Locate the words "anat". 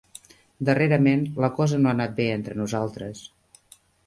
1.99-2.17